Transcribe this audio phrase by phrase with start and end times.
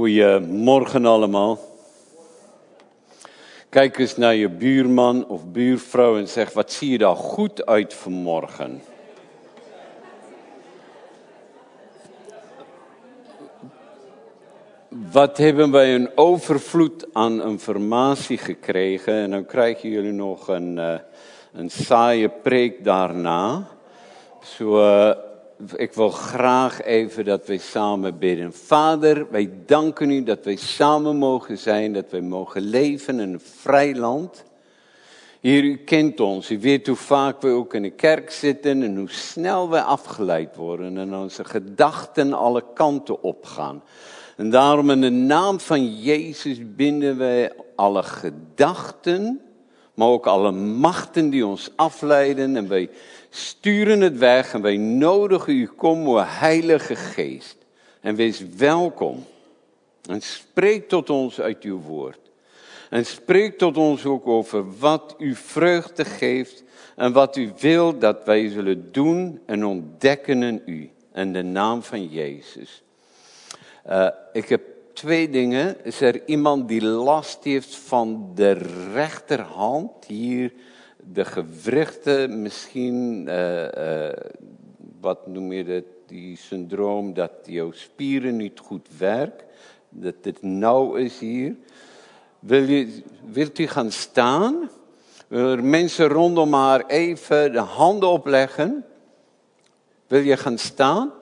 [0.00, 1.58] Goedemorgen allemaal.
[3.68, 7.94] Kijk eens naar je buurman of buurvrouw en zeg: Wat zie je daar goed uit
[7.94, 8.82] vanmorgen?
[14.88, 20.94] Wat hebben wij een overvloed aan informatie gekregen en dan krijgen jullie nog een, uh,
[21.52, 23.68] een saaie preek daarna.
[24.42, 25.29] Zo, uh,
[25.76, 28.52] ik wil graag even dat wij samen bidden.
[28.52, 33.40] Vader, wij danken u dat wij samen mogen zijn, dat wij mogen leven in een
[33.40, 34.44] vrij land.
[35.40, 36.50] Heer, u kent ons.
[36.50, 40.56] U weet hoe vaak we ook in de kerk zitten en hoe snel we afgeleid
[40.56, 43.82] worden en onze gedachten alle kanten opgaan.
[44.36, 49.40] En daarom in de naam van Jezus binden wij alle gedachten,
[49.94, 52.90] maar ook alle machten die ons afleiden en wij
[53.30, 57.56] sturen het weg en wij nodigen u, kom, o Heilige Geest.
[58.00, 59.24] En wees welkom.
[60.08, 62.18] En spreek tot ons uit uw woord.
[62.90, 66.62] En spreek tot ons ook over wat u vreugde geeft
[66.96, 70.90] en wat u wil dat wij zullen doen en ontdekken in u.
[71.14, 72.82] In de naam van Jezus.
[73.88, 74.62] Uh, ik heb
[74.92, 75.84] twee dingen.
[75.84, 78.52] Is er iemand die last heeft van de
[78.92, 80.52] rechterhand hier?
[81.04, 84.12] De gewrichten misschien, uh, uh,
[85.00, 89.46] wat noem je dat, die syndroom dat jouw spieren niet goed werken,
[89.88, 91.56] dat het nauw is hier.
[92.38, 94.70] Wil je, wilt u gaan staan?
[95.28, 98.84] Wil er mensen rondom haar even de handen opleggen?
[100.06, 101.12] Wil je gaan staan?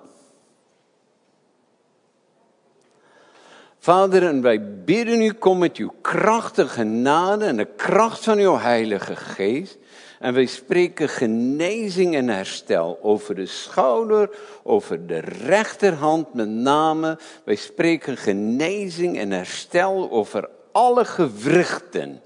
[3.89, 8.59] Vader, en wij bidden u, kom met uw krachtige genade en de kracht van uw
[8.59, 9.79] Heilige Geest.
[10.19, 14.31] En wij spreken genezing en herstel over de schouder,
[14.63, 17.19] over de rechterhand met name.
[17.45, 22.23] Wij spreken genezing en herstel over alle gewrichten.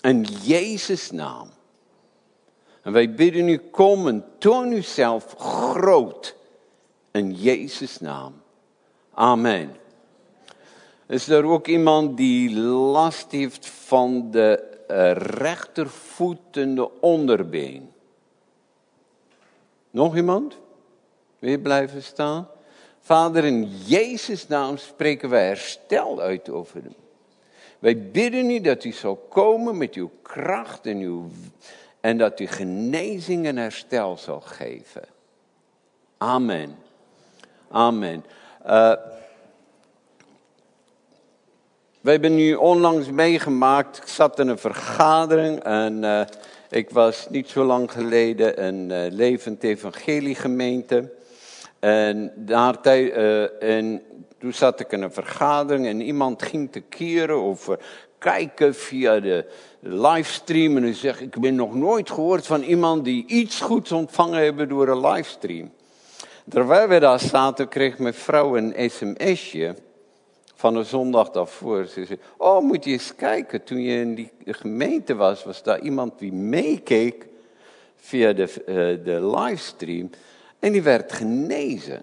[0.00, 1.50] In Jezus' naam.
[2.82, 6.36] En wij bidden u, kom en toon uzelf groot.
[7.12, 8.42] In Jezus' naam.
[9.14, 9.86] Amen.
[11.08, 17.92] Is er ook iemand die last heeft van de uh, rechtervoet en de onderbeen?
[19.90, 20.58] Nog iemand?
[21.38, 22.48] Weer blijven staan?
[23.00, 26.94] Vader, in Jezus' naam spreken wij herstel uit over hem.
[27.78, 31.28] Wij bidden u dat u zal komen met uw kracht en, uw,
[32.00, 35.04] en dat u genezing en herstel zal geven.
[36.18, 36.76] Amen.
[37.70, 38.24] Amen.
[38.66, 38.92] Uh,
[42.00, 46.20] we hebben nu onlangs meegemaakt, ik zat in een vergadering en uh,
[46.70, 51.10] ik was niet zo lang geleden een uh, levend evangeliegemeente.
[51.78, 54.02] En, daar, uh, en
[54.38, 57.78] toen zat ik in een vergadering en iemand ging te keren over
[58.18, 59.44] kijken via de
[59.80, 60.76] livestream.
[60.76, 64.68] En hij zegt, ik ben nog nooit gehoord van iemand die iets goeds ontvangen hebben
[64.68, 65.70] door een livestream.
[66.48, 69.74] Terwijl we daar zaten, kreeg mijn vrouw een sms'je
[70.58, 71.84] van de zondag daarvoor.
[71.84, 75.80] Ze zei, oh moet je eens kijken, toen je in die gemeente was, was daar
[75.80, 77.26] iemand die meekeek
[77.96, 80.10] via de, uh, de livestream.
[80.58, 82.02] En die werd genezen.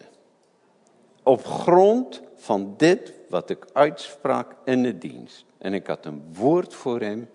[1.23, 5.45] Op grond van dit wat ik uitsprak in de dienst.
[5.57, 7.29] En ik had een woord voor hem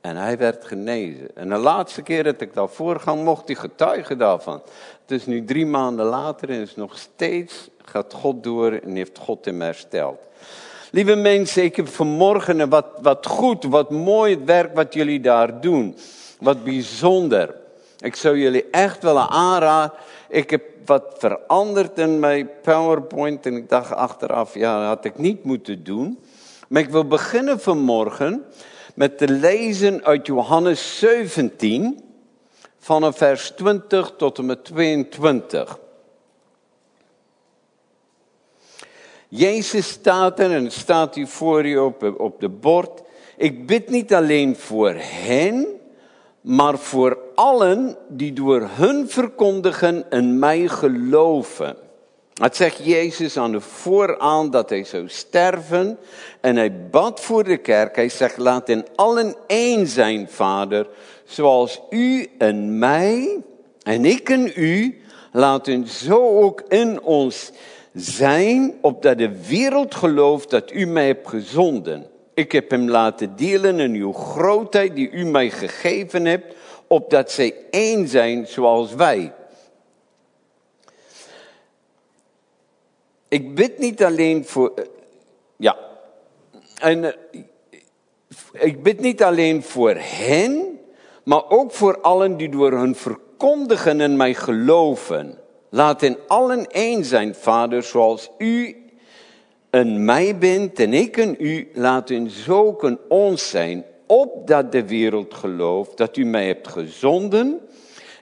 [0.00, 1.36] en hij werd genezen.
[1.36, 4.62] En de laatste keer dat ik daarvoor ging, mocht hij getuigen daarvan.
[5.00, 9.18] Het is nu drie maanden later en is nog steeds, gaat God door en heeft
[9.18, 10.28] God hem hersteld.
[10.94, 15.96] Lieve mensen, ik heb vanmorgen wat, wat goed, wat mooi werk wat jullie daar doen.
[16.40, 17.54] Wat bijzonder.
[17.98, 19.92] Ik zou jullie echt willen aanraden.
[20.28, 25.18] Ik heb wat veranderd in mijn PowerPoint en ik dacht achteraf, ja, dat had ik
[25.18, 26.18] niet moeten doen.
[26.68, 28.44] Maar ik wil beginnen vanmorgen
[28.94, 32.04] met te lezen uit Johannes 17,
[32.78, 35.78] vanaf vers 20 tot en met 22.
[39.36, 43.02] Jezus staat er en staat hier voor je op, op de bord.
[43.36, 45.66] Ik bid niet alleen voor hen,
[46.40, 51.76] maar voor allen die door hun verkondigen in mij geloven.
[52.34, 55.98] Het zegt Jezus aan de vooraan dat hij zou sterven.
[56.40, 57.96] En hij bad voor de kerk.
[57.96, 60.86] Hij zegt, laat in allen één zijn, Vader.
[61.24, 63.42] Zoals u en mij
[63.82, 64.98] en ik en u.
[65.32, 67.52] Laat u zo ook in ons
[67.94, 72.06] zijn, opdat de wereld gelooft dat u mij hebt gezonden.
[72.34, 76.54] Ik heb hem laten delen in uw grootheid die u mij gegeven hebt,
[76.86, 79.32] opdat zij één zijn zoals wij.
[83.28, 84.72] Ik bid niet alleen voor,
[85.56, 85.76] Ja.
[86.80, 87.40] En eh,
[88.52, 90.80] ik bid niet alleen voor hen,
[91.24, 95.38] maar ook voor allen die door hun verkondigen in mij geloven.
[95.74, 98.76] Laat in allen één zijn, Vader, zoals u
[99.70, 105.34] in mij bent en ik in u, laat in zulke ons zijn, opdat de wereld
[105.34, 107.60] gelooft dat u mij hebt gezonden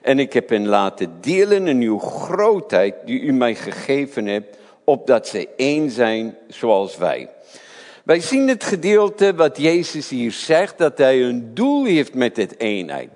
[0.01, 5.27] en ik heb hen laten delen in uw grootheid die u mij gegeven hebt, opdat
[5.27, 7.29] ze één zijn zoals wij.
[8.03, 12.59] Wij zien het gedeelte wat Jezus hier zegt, dat hij een doel heeft met het
[12.59, 13.09] eenheid.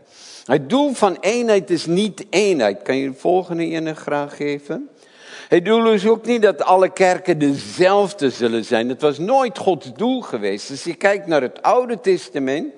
[0.47, 2.81] Het doel van eenheid is niet eenheid.
[2.81, 4.89] Kan je de volgende ene graag geven?
[5.47, 8.89] Het doel is ook niet dat alle kerken dezelfde zullen zijn.
[8.89, 10.69] Het was nooit Gods doel geweest.
[10.69, 12.73] Als je kijkt naar het Oude Testament,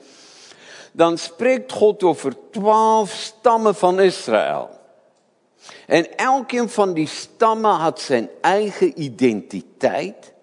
[0.92, 4.70] dan spreekt God over twaalf stammen van Israël.
[5.88, 10.34] En elkeen van die stammen had zijn eigen identiteit,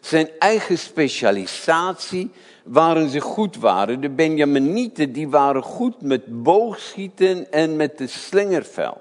[0.00, 2.30] zijn eigen specialisatie,
[2.70, 4.00] waarin ze goed waren.
[4.00, 9.00] De Benjaminieten die waren goed met boogschieten en met de slingervel.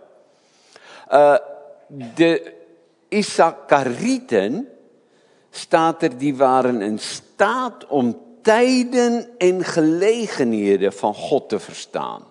[1.11, 1.35] Uh,
[2.15, 2.53] de
[3.07, 4.67] Issacharieten,
[5.49, 12.23] staat er, die waren in staat om tijden en gelegenheden van God te verstaan.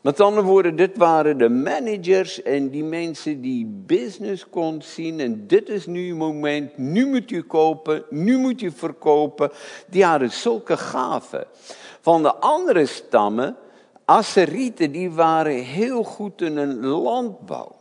[0.00, 5.20] Met andere woorden, dit waren de managers en die mensen die business kon zien.
[5.20, 9.50] En dit is nu het moment, nu moet je kopen, nu moet je verkopen.
[9.86, 11.46] Die hadden zulke gaven.
[12.00, 13.56] Van de andere stammen,
[14.04, 17.76] Asserieten, die waren heel goed in een landbouw.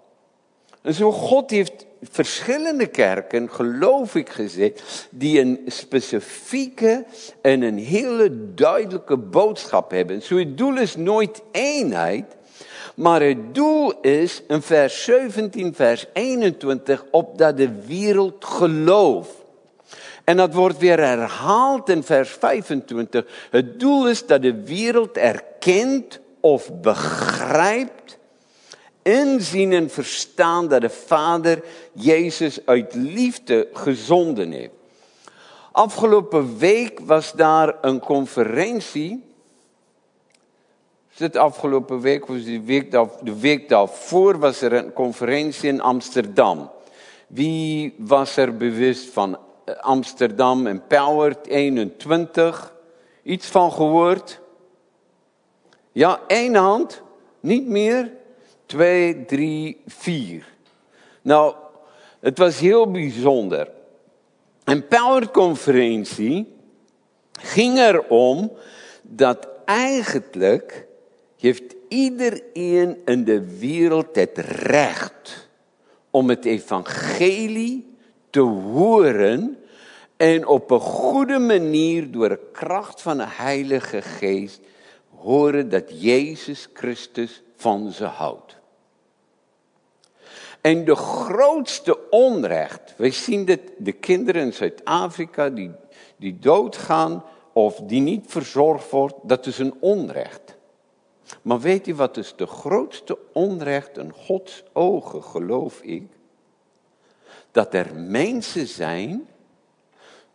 [0.82, 7.06] En zo God heeft verschillende kerken, geloof ik gezegd, die een specifieke
[7.42, 10.22] en een hele duidelijke boodschap hebben.
[10.22, 12.26] Zo het doel is nooit eenheid,
[12.96, 19.38] maar het doel is in vers 17, vers 21, opdat de wereld gelooft.
[20.24, 23.26] En dat wordt weer herhaald in vers 25.
[23.52, 28.19] Het doel is dat de wereld erkent of begrijpt
[29.02, 31.64] inzien en verstaan dat de Vader
[31.94, 34.74] Jezus uit liefde gezonden heeft.
[35.72, 39.24] Afgelopen week was daar een conferentie.
[41.16, 46.72] Dit afgelopen week, was de week, de week daarvoor, was er een conferentie in Amsterdam.
[47.28, 52.74] Wie was er bewust van eh, Amsterdam Empowered 21?
[53.24, 54.40] Iets van gehoord?
[55.92, 57.02] Ja, één hand,
[57.40, 58.12] niet meer.
[58.70, 60.46] 2, 3, 4.
[61.22, 61.56] Nou,
[62.20, 63.72] het was heel bijzonder.
[64.64, 66.54] Een powerconferentie
[67.32, 68.52] ging erom
[69.02, 70.88] dat eigenlijk
[71.38, 75.50] heeft iedereen in de wereld het recht
[76.10, 77.96] om het evangelie
[78.30, 79.58] te horen
[80.18, 84.62] en op een goede manier door de kracht van de Heilige Geest
[85.16, 88.59] horen dat Jezus Christus van ze houdt.
[90.62, 95.72] En de grootste onrecht, wij zien dat de kinderen in Zuid-Afrika die,
[96.18, 97.24] die doodgaan
[97.54, 100.58] of die niet verzorgd wordt, dat is een onrecht.
[101.42, 106.12] Maar weet u wat is de grootste onrecht in Gods ogen, geloof ik?
[107.52, 109.28] Dat er mensen zijn,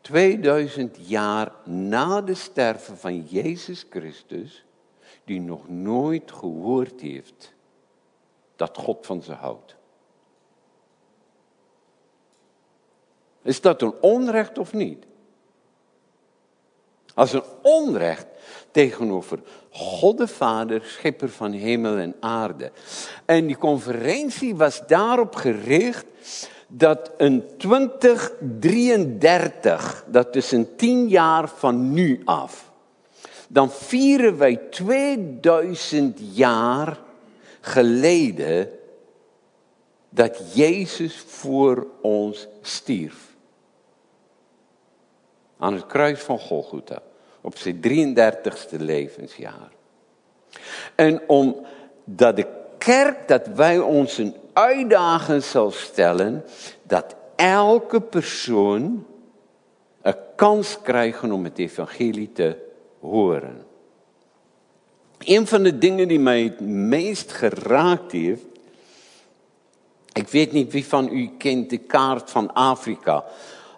[0.00, 4.64] 2000 jaar na de sterven van Jezus Christus,
[5.24, 7.54] die nog nooit gehoord heeft
[8.56, 9.76] dat God van ze houdt.
[13.44, 15.04] Is dat een onrecht of niet?
[17.14, 18.26] Als een onrecht
[18.70, 19.38] tegenover
[19.70, 22.72] God de Vader, schepper van hemel en aarde.
[23.24, 26.06] En die conferentie was daarop gericht
[26.66, 32.72] dat in 2033, dat is een tien jaar van nu af,
[33.48, 36.98] dan vieren wij 2000 jaar
[37.60, 38.68] geleden
[40.08, 43.32] dat Jezus voor ons stierf
[45.58, 47.02] aan het kruis van Golgotha
[47.40, 49.70] op zijn 33ste levensjaar.
[50.94, 52.46] En omdat de
[52.78, 56.44] kerk, dat wij ons een uitdaging zal stellen,
[56.82, 59.06] dat elke persoon
[60.02, 62.56] een kans krijgt om het evangelie te
[63.00, 63.66] horen.
[65.18, 68.44] Een van de dingen die mij het meest geraakt heeft,
[70.12, 73.24] ik weet niet wie van u kent de kaart van Afrika.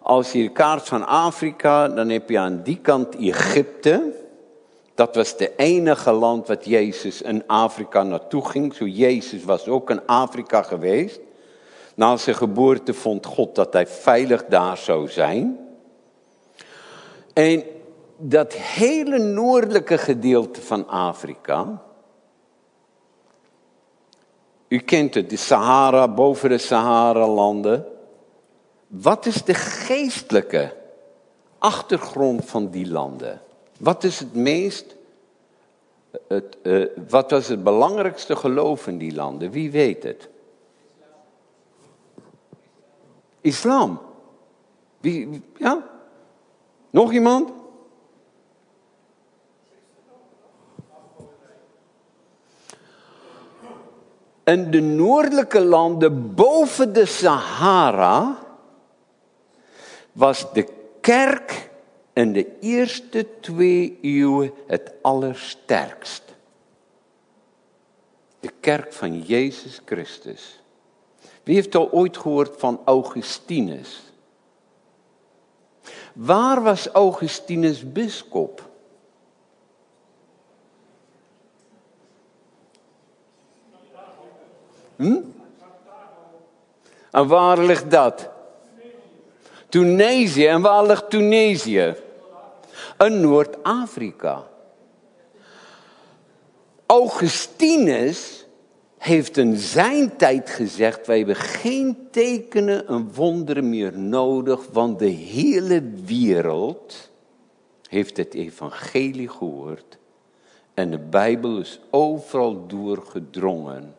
[0.06, 4.12] Als je de kaart van Afrika, dan heb je aan die kant Egypte.
[4.94, 8.74] Dat was de enige land wat Jezus in Afrika naartoe ging.
[8.74, 11.20] Zo Jezus was ook in Afrika geweest.
[11.94, 15.58] Na zijn geboorte vond God dat hij veilig daar zou zijn.
[17.32, 17.64] En
[18.16, 21.82] dat hele noordelijke gedeelte van Afrika.
[24.68, 27.95] U kent het, de Sahara, boven de Sahara-landen.
[28.86, 30.74] Wat is de geestelijke
[31.58, 33.40] achtergrond van die landen?
[33.78, 34.96] Wat is het meest,
[36.28, 39.50] het, uh, wat was het belangrijkste geloof in die landen?
[39.50, 40.28] Wie weet het?
[43.40, 44.00] Islam.
[45.00, 45.86] Wie, ja?
[46.90, 47.50] Nog iemand?
[54.44, 58.45] En de noordelijke landen boven de Sahara
[60.16, 60.68] was de
[61.00, 61.70] kerk
[62.12, 66.22] in de eerste twee eeuwen het allersterkst.
[68.40, 70.60] De kerk van Jezus Christus.
[71.42, 74.02] Wie heeft al ooit gehoord van Augustinus?
[76.12, 78.68] Waar was Augustinus bischop?
[84.96, 85.20] Hm?
[87.10, 88.34] En waar ligt dat?
[89.68, 90.46] Tunesië.
[90.46, 91.94] En waar ligt Tunesië?
[92.98, 94.44] In Noord-Afrika.
[96.86, 98.46] Augustinus
[98.98, 105.06] heeft in zijn tijd gezegd: wij hebben geen tekenen en wonderen meer nodig, want de
[105.06, 107.10] hele wereld
[107.88, 109.98] heeft het evangelie gehoord.
[110.74, 113.96] En de Bijbel is overal doorgedrongen.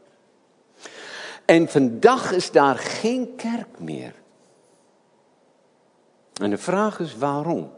[1.46, 4.14] En vandaag is daar geen kerk meer.
[6.42, 7.72] En de vraag is waarom?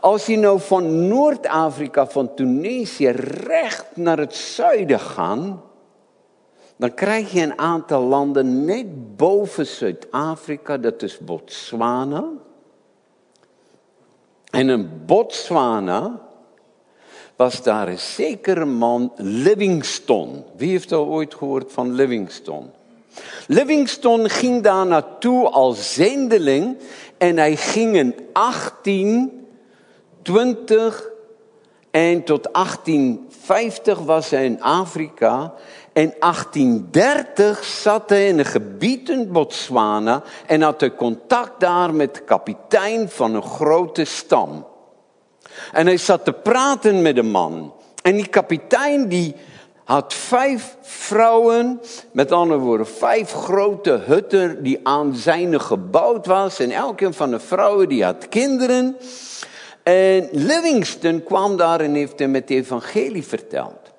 [0.00, 5.56] Als je nou van Noord-Afrika, van Tunesië, recht naar het zuiden gaat,
[6.76, 12.24] dan krijg je een aantal landen net boven Zuid-Afrika, dat is Botswana.
[14.50, 16.20] En in Botswana
[17.36, 20.44] was daar een zekere man, Livingstone.
[20.56, 22.66] Wie heeft al ooit gehoord van Livingstone?
[23.46, 26.76] Livingstone ging daar naartoe als zendeling
[27.18, 31.10] en hij ging in 1820
[31.92, 35.54] en tot 1850 was hij in Afrika.
[35.92, 42.14] En 1830 zat hij in een gebied in Botswana en had hij contact daar met
[42.14, 44.66] de kapitein van een grote stam.
[45.72, 47.74] En hij zat te praten met een man.
[48.02, 49.34] En die kapitein die
[49.92, 51.80] had vijf vrouwen,
[52.12, 56.58] met andere woorden, vijf grote hutten die aan zijne gebouwd was.
[56.58, 58.96] En elke van de vrouwen die had kinderen.
[59.82, 63.92] En Livingston kwam daar en heeft hem het evangelie verteld.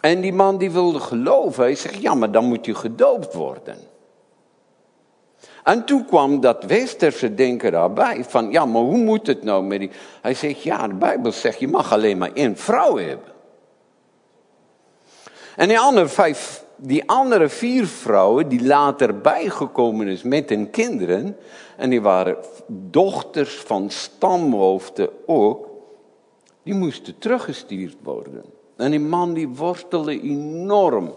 [0.00, 3.78] En die man die wilde geloven, hij zegt, ja, maar dan moet u gedoopt worden.
[5.64, 9.78] En toen kwam dat westerse denken daarbij, van ja, maar hoe moet het nou met
[9.78, 9.90] die...
[10.22, 13.34] Hij zegt, ja, de Bijbel zegt, je mag alleen maar één vrouw hebben.
[15.56, 21.36] En die andere, vijf, die andere vier vrouwen, die later bijgekomen is met hun kinderen,
[21.76, 22.36] en die waren
[22.66, 25.68] dochters van stamhoofden ook,
[26.62, 28.44] die moesten teruggestuurd worden.
[28.76, 31.14] En die man die worstelde enorm.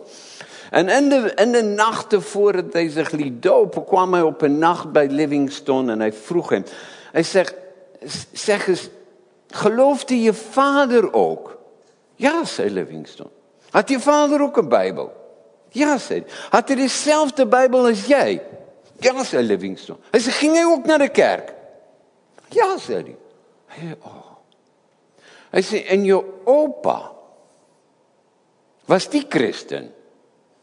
[0.72, 4.58] En in de, in de nachten voordat hij zich liet dopen, kwam hij op een
[4.58, 6.64] nacht bij Livingstone en hij vroeg hem.
[7.12, 7.56] Hij zegt,
[8.32, 8.90] zeg eens,
[9.48, 11.58] geloofde je vader ook?
[12.16, 13.30] Ja, zei Livingstone.
[13.70, 15.14] Had je vader ook een Bijbel?
[15.70, 16.34] Ja, zei hij.
[16.50, 18.44] Had hij dezelfde Bijbel als jij?
[19.00, 20.00] Ja, zei Livingstone.
[20.12, 21.54] Hij zei, ging hij ook naar de kerk?
[22.50, 23.98] Ja, zei hij.
[24.02, 24.30] Oh.
[25.50, 27.12] Hij zei, en je opa,
[28.86, 29.94] was die christen?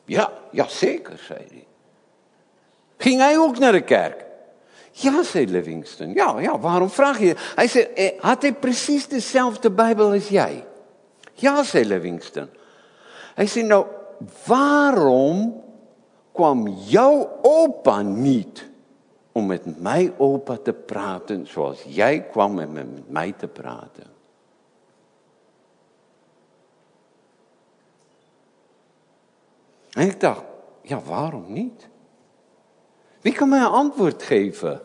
[0.04, 1.66] Ja, ja zeker, zei hij.
[2.96, 4.24] Ging hij ook naar de kerk?
[4.90, 6.12] Ja, zei Livingston.
[6.12, 7.34] Ja, ja, waarom vraag je?
[7.36, 10.64] Hij zei, eh, had hij precies dezelfde Bijbel als jij?
[11.34, 12.48] Ja, zei Livingston.
[13.36, 13.86] Hij zei, nou,
[14.46, 15.64] waarom
[16.32, 18.68] kwam jouw opa niet
[19.32, 24.06] om met mijn opa te praten zoals jij kwam met mij te praten?
[29.90, 30.44] En ik dacht,
[30.82, 31.88] ja, waarom niet?
[33.20, 34.82] Wie kan mij een antwoord geven?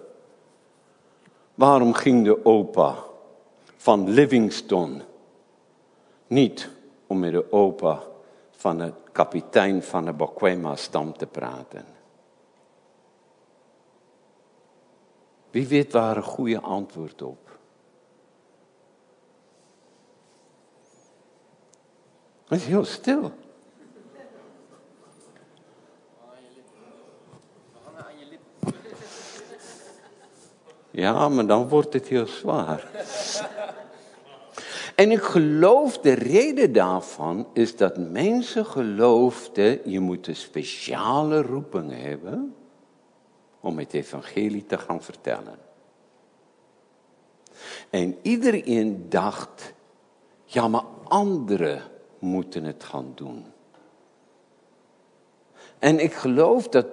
[1.56, 2.96] Waarom ging de opa
[3.78, 5.02] van Livingstone
[6.28, 6.70] niet
[7.08, 8.10] om met de opa
[8.62, 11.86] van de kapitein van de Bokwema-stam te praten?
[15.50, 17.60] Wie weet waar een goede antwoord op?
[22.48, 23.32] Het is heel stil.
[30.92, 32.90] Ja, maar dan wordt het heel zwaar.
[35.02, 42.02] En ik geloof, de reden daarvan is dat mensen geloofden, je moet een speciale roeping
[42.02, 42.56] hebben
[43.60, 45.58] om het evangelie te gaan vertellen.
[47.90, 49.74] En iedereen dacht,
[50.46, 51.82] ja, maar anderen
[52.20, 53.46] moeten het gaan doen.
[55.80, 56.88] En ik geloof dat,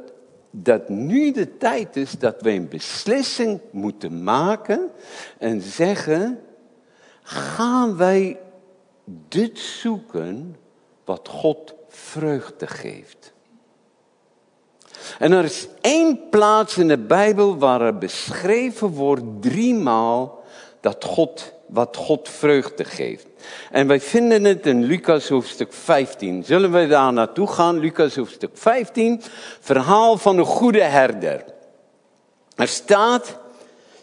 [0.51, 4.91] dat nu de tijd is dat wij een beslissing moeten maken
[5.39, 6.43] en zeggen,
[7.29, 8.39] gaan wij
[9.29, 10.57] dit zoeken
[11.05, 13.33] wat God vreugde geeft.
[15.19, 20.45] En er is één plaats in de Bijbel waar er beschreven wordt driemaal
[20.81, 23.27] dat God, wat God vreugde geeft.
[23.71, 26.45] En wij vinden het in Lucas hoofdstuk 15.
[26.45, 27.79] Zullen we daar naartoe gaan?
[27.79, 29.23] Lucas hoofdstuk 15,
[29.61, 31.45] verhaal van een goede herder.
[32.57, 33.39] Er staat,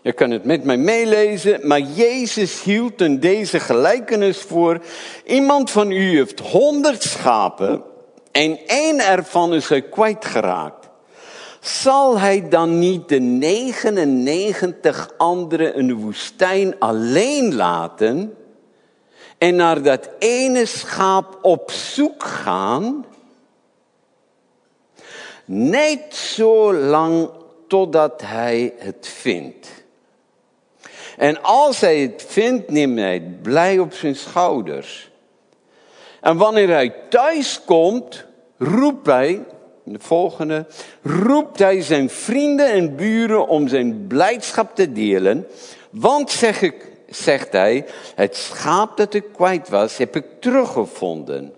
[0.06, 4.80] je kan het met mij meelezen, maar Jezus hield in deze gelijkenis voor.
[5.26, 7.84] Iemand van u heeft honderd schapen
[8.32, 10.90] en één ervan is hij kwijtgeraakt.
[11.60, 18.36] Zal hij dan niet de 99 anderen in de woestijn alleen laten
[19.38, 23.06] en naar dat ene schaap op zoek gaan?
[25.46, 27.30] Net zo lang
[27.68, 29.84] totdat hij het vindt.
[31.18, 35.10] En als hij het vindt, neemt hij het blij op zijn schouders.
[36.22, 38.26] En wanneer hij thuis komt,
[38.58, 39.44] roept hij,
[39.84, 40.66] de volgende,
[41.02, 45.48] roept hij zijn vrienden en buren om zijn blijdschap te delen.
[45.90, 51.54] Want zeg ik, zegt hij, het schaap dat ik kwijt was, heb ik teruggevonden.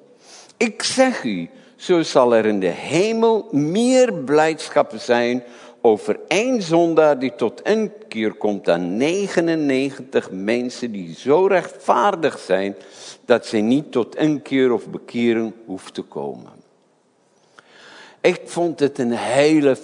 [0.58, 5.44] Ik zeg u, zo zal er in de hemel meer blijdschap zijn
[5.82, 12.76] over één zondaar die tot een keer komt dan 99 mensen die zo rechtvaardig zijn
[13.26, 16.52] dat ze niet tot een keer of bekering hoeft te komen.
[18.22, 19.78] Ik vond het een hele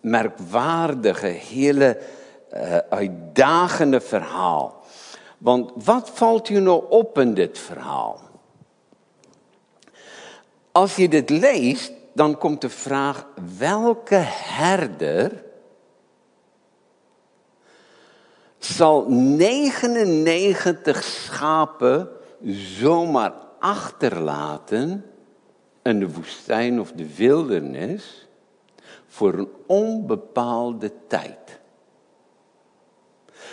[0.00, 1.98] merkwaardige, hele
[2.54, 4.82] uh, uitdagende verhaal.
[5.38, 8.20] Want wat valt u nou op in dit verhaal?
[10.72, 13.26] Als je dit leest, dan komt de vraag:
[13.58, 15.44] welke herder
[18.58, 22.08] zal 99 schapen
[22.78, 25.04] zomaar achterlaten
[25.82, 28.28] in de woestijn of de wildernis
[29.06, 31.60] voor een onbepaalde tijd?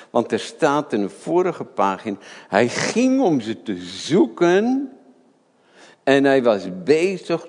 [0.10, 2.18] Want er staat in de vorige pagina,
[2.48, 4.92] hij ging om ze te zoeken
[6.04, 7.48] en hij was bezig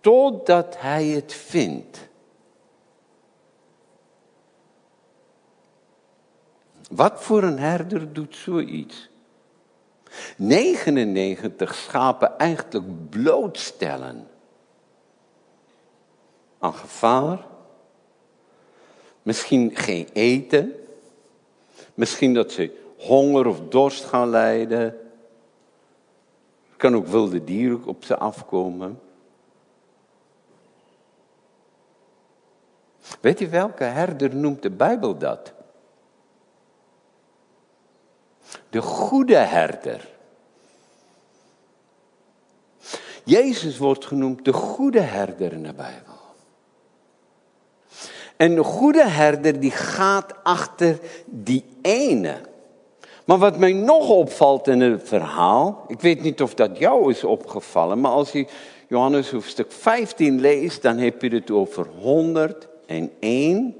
[0.00, 2.08] totdat hij het vindt.
[6.90, 9.08] Wat voor een herder doet zoiets?
[10.36, 14.28] 99 schapen eigenlijk blootstellen
[16.58, 17.46] aan gevaar,
[19.22, 20.72] misschien geen eten,
[21.94, 24.80] misschien dat ze honger of dorst gaan lijden.
[26.70, 29.00] Er kan ook wilde dieren op ze afkomen.
[33.20, 35.52] Weet je welke herder noemt de Bijbel dat?
[38.70, 40.08] De goede herder.
[43.24, 46.16] Jezus wordt genoemd de goede herder in de Bijbel.
[48.36, 52.40] En de goede herder die gaat achter die ene.
[53.24, 57.24] Maar wat mij nog opvalt in het verhaal, ik weet niet of dat jou is
[57.24, 58.46] opgevallen, maar als je
[58.88, 63.76] Johannes hoofdstuk 15 leest, dan heb je het over 100 en één.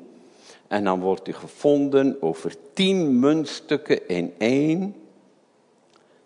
[0.67, 4.95] En dan wordt hij gevonden over tien muntstukken in één.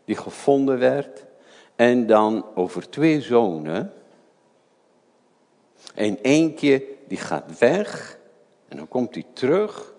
[0.05, 1.25] Die gevonden werd.
[1.77, 3.93] En dan over twee zonen.
[5.95, 8.19] En eentje die gaat weg.
[8.69, 9.95] En dan komt hij terug.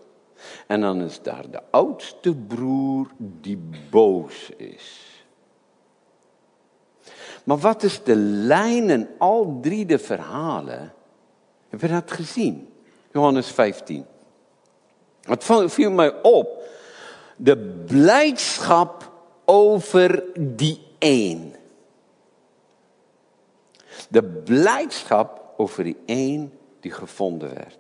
[0.67, 5.11] En dan is daar de oudste broer die boos is.
[7.43, 10.93] Maar wat is de lijn in al drie de verhalen?
[11.69, 12.72] Hebben we dat gezien?
[13.13, 14.05] Johannes 15.
[15.21, 16.63] Het viel mij op.
[17.37, 19.11] De blijdschap
[19.45, 21.55] over die één.
[24.09, 27.77] De blijdschap over die één die gevonden werd.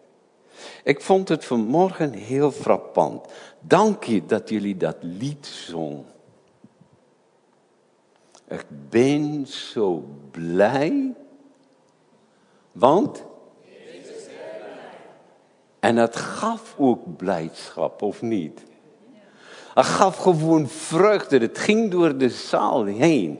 [0.83, 3.27] Ik vond het vanmorgen heel frappant.
[3.59, 6.03] Dank je dat jullie dat lied zong.
[8.47, 11.13] Ik ben zo blij,
[12.71, 13.23] want
[15.83, 18.63] En het gaf ook blijdschap, of niet?
[19.73, 21.37] Het gaf gewoon vreugde.
[21.37, 23.39] Het ging door de zaal heen.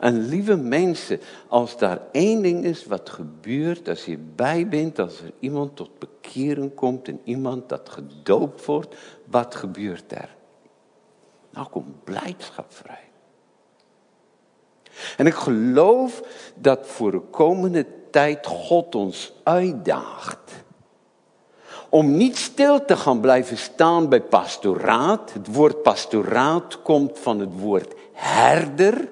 [0.00, 5.20] En lieve mensen, als daar één ding is wat gebeurt als je bij bent, als
[5.20, 10.36] er iemand tot bekeren komt en iemand dat gedoopt wordt, wat gebeurt er?
[11.50, 13.08] Nou komt blijdschap vrij.
[15.16, 16.22] En ik geloof
[16.54, 17.86] dat voor de komende
[18.42, 20.64] God ons uitdaagt.
[21.88, 25.32] Om niet stil te gaan blijven staan bij pastoraat.
[25.32, 29.08] Het woord pastoraat komt van het woord herder.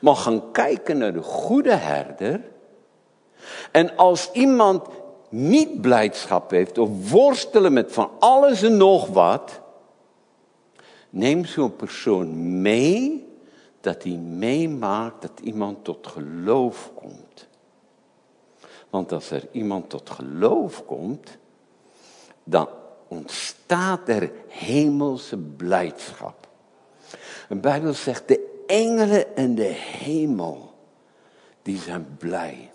[0.00, 2.40] Maar gaan kijken naar de goede herder.
[3.72, 4.86] En als iemand
[5.28, 9.60] niet blijdschap heeft of worstelen met van alles en nog wat.
[11.10, 13.28] Neem zo'n persoon mee
[13.80, 17.48] dat hij meemaakt dat iemand tot geloof komt.
[18.90, 21.38] Want als er iemand tot geloof komt,
[22.44, 22.68] dan
[23.08, 26.48] ontstaat er hemelse blijdschap.
[27.48, 30.74] De Bijbel zegt, de engelen en de hemel,
[31.62, 32.70] die zijn blij.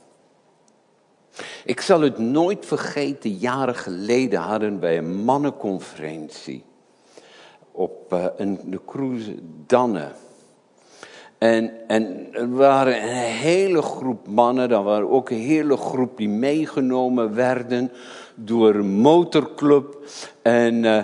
[1.66, 6.64] Ik zal het nooit vergeten, jaren geleden hadden wij een mannenconferentie
[7.72, 10.12] op uh, een, de cruise Danne.
[11.38, 16.30] En, en er waren een hele groep mannen, dan waren ook een hele groep die
[16.30, 17.92] meegenomen werden
[18.36, 19.98] door een motorclub.
[20.42, 21.04] En uh,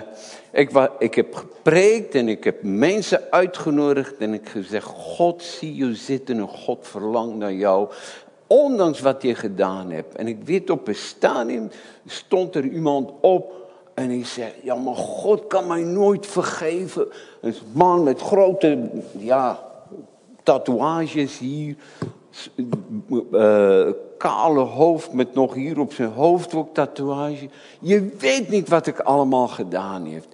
[0.52, 5.76] ik, ik heb gepreekt en ik heb mensen uitgenodigd en ik heb gezegd, God zie
[5.76, 7.88] je zitten en God verlangt naar jou.
[8.46, 10.14] Ondanks wat je gedaan hebt.
[10.14, 11.70] En ik weet op een stadium
[12.06, 13.52] stond er iemand op
[13.94, 17.06] en hij zegt, ja maar God kan mij nooit vergeven.
[17.40, 19.71] Een man met grote, ja,
[20.42, 21.76] tatoeages hier.
[23.30, 27.48] Uh, kale hoofd met nog hier op zijn hoofd ook tatoeage.
[27.80, 30.24] Je weet niet wat ik allemaal gedaan heb.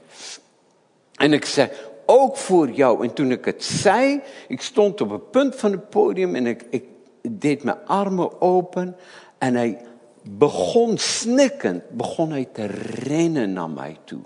[1.14, 1.70] En ik zei,
[2.06, 3.04] ook voor jou.
[3.04, 6.64] En toen ik het zei, ik stond op het punt van het podium en ik,
[6.70, 6.84] ik
[7.22, 8.96] deed mijn armen open.
[9.38, 9.80] En hij
[10.22, 12.66] begon snikkend, begon hij te
[13.02, 14.22] rennen naar mij toe.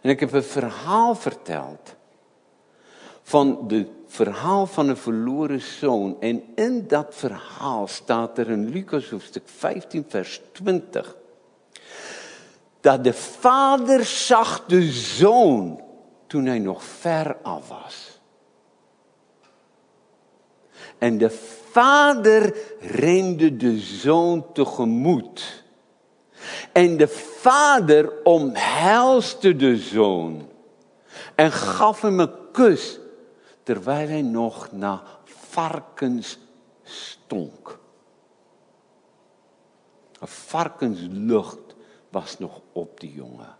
[0.00, 1.94] En ik heb een verhaal verteld
[3.22, 6.16] van het verhaal van een verloren zoon.
[6.20, 11.16] En in dat verhaal staat er in Lucas hoofdstuk 15, vers 20.
[12.80, 15.80] Dat de vader zag de zoon
[16.26, 18.20] toen hij nog ver af was.
[20.98, 21.30] En de
[21.70, 25.64] vader rende de zoon tegemoet.
[26.72, 30.48] En de vader omhelste de zoon
[31.34, 32.98] en gaf hem een kus
[33.70, 36.38] terwijl hij nog naar varkens
[36.82, 37.78] stonk.
[40.20, 41.74] Een varkenslucht
[42.08, 43.56] was nog op die jongen.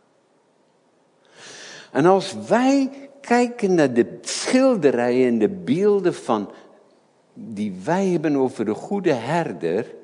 [1.92, 6.50] En als wij kijken naar de schilderijen en de beelden van
[7.34, 9.94] die wij hebben over de goede herder,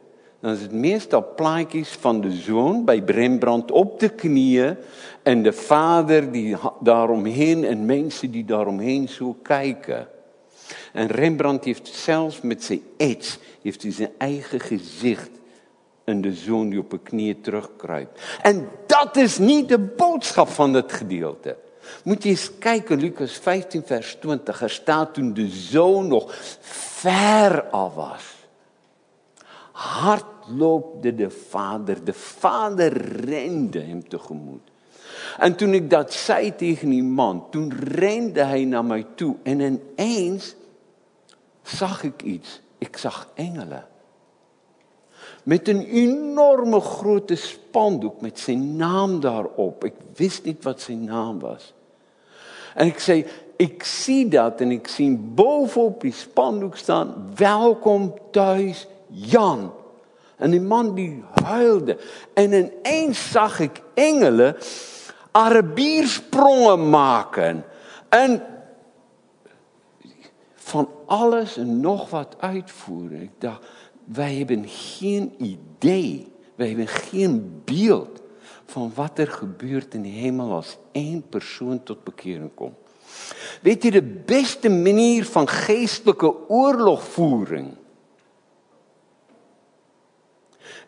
[0.47, 4.77] dan is het meestal plaatjes van de zoon bij Rembrandt op de knieën
[5.23, 10.09] en de vader die daaromheen en mensen die daaromheen zo kijken.
[10.93, 15.31] En Rembrandt heeft zelfs met zijn ets, heeft hij zijn eigen gezicht
[16.05, 18.21] en de zoon die op de knieën terugkruipt.
[18.43, 21.57] En dat is niet de boodschap van het gedeelte.
[22.05, 24.63] Moet je eens kijken, Lucas 15, vers 20.
[24.63, 28.35] Er staat toen de zoon nog ver af was.
[29.73, 32.05] Hard loopde de vader.
[32.05, 34.71] De vader rende hem tegemoet.
[35.39, 39.37] En toen ik dat zei tegen die man, toen rende hij naar mij toe.
[39.43, 40.55] En ineens
[41.63, 42.61] zag ik iets.
[42.79, 43.87] Ik zag engelen.
[45.43, 49.85] Met een enorme grote spandoek met zijn naam daarop.
[49.85, 51.75] Ik wist niet wat zijn naam was.
[52.75, 58.87] En ik zei, ik zie dat en ik zie bovenop die spandoek staan, welkom thuis
[59.07, 59.73] Jan.
[60.37, 61.99] En die man die huilde.
[62.35, 64.57] En ineens zag ik engelen
[65.31, 67.65] Arabiersprongen maken.
[68.09, 68.43] En
[70.55, 73.23] van alles en nog wat uitvoeren.
[73.23, 73.67] Ik dacht,
[74.05, 76.33] wij hebben geen idee.
[76.55, 78.23] Wij hebben geen beeld
[78.65, 82.77] van wat er gebeurt in de hemel als één persoon tot bekering komt.
[83.63, 87.77] Weet je, de beste manier van geestelijke oorlogvoering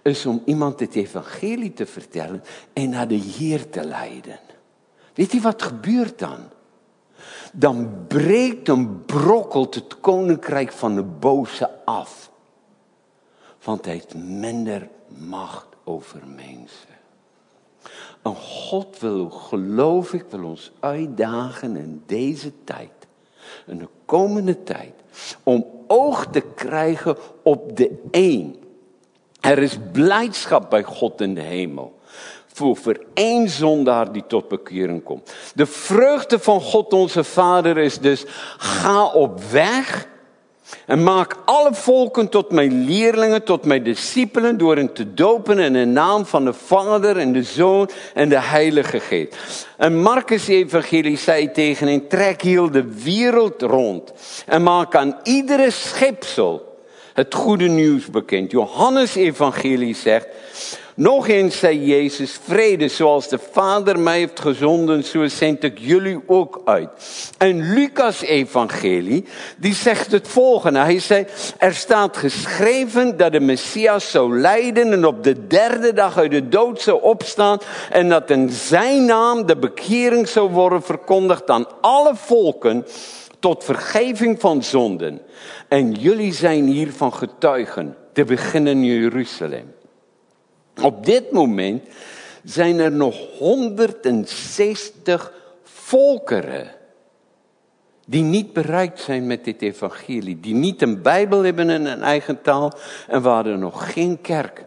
[0.02, 4.38] is om iemand het evangelie te vertellen en naar de Heer te leiden.
[5.14, 6.38] Weet je wat gebeurt dan?
[7.52, 12.30] Dan breekt en brokkelt het koninkrijk van de boze af.
[13.64, 16.96] Want hij heeft minder macht over mensen.
[18.22, 22.92] En God wil, geloof ik, wil ons uitdagen in deze tijd,
[23.66, 24.94] in de komende tijd,
[25.42, 28.56] om oog te krijgen op de één.
[29.48, 31.98] Er is blijdschap bij God in de hemel.
[32.52, 35.32] Voor, voor één zondaar die tot bekering komt.
[35.54, 38.24] De vreugde van God onze Vader is dus,
[38.56, 40.08] ga op weg
[40.87, 45.72] en maak alle volken tot mijn leerlingen, tot mijn discipelen, door hen te dopen in
[45.72, 49.37] de naam van de Vader en de Zoon en de Heilige Geest.
[49.76, 54.12] En Marcus Evangelie zei tegen hen, trek heel de wereld rond
[54.46, 56.67] en maak aan iedere schepsel
[57.18, 58.50] het goede nieuws bekend.
[58.50, 60.26] Johannes Evangelie zegt,
[60.94, 66.20] nog eens zei Jezus, vrede zoals de Vader mij heeft gezonden, zo zend ik jullie
[66.26, 66.88] ook uit.
[67.38, 69.24] En Lucas evangelie,
[69.57, 70.78] die zegt het volgende.
[70.78, 71.26] Hij zei,
[71.59, 76.48] er staat geschreven dat de Messias zou lijden en op de derde dag uit de
[76.48, 77.59] dood zou opstaan.
[77.90, 82.85] En dat in zijn naam de bekering zou worden verkondigd aan alle volken
[83.38, 85.20] tot vergeving van zonden.
[85.68, 89.74] En jullie zijn hiervan getuigen, te beginnen in Jeruzalem.
[90.83, 91.88] Op dit moment
[92.44, 96.77] zijn er nog 160 volkeren
[98.07, 102.42] die niet bereikt zijn met dit evangelie, die niet een Bijbel hebben in een eigen
[102.42, 102.72] taal
[103.07, 104.64] en waar er nog geen kerk,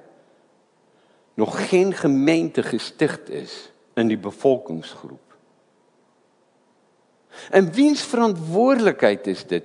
[1.33, 5.30] nog geen gemeente gesticht is in die bevolkingsgroep.
[7.49, 9.63] En wiens verantwoordelijkheid is dit?